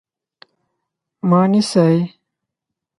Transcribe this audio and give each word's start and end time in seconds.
_ما 1.29 1.41
نيسئ؟ 1.51 1.91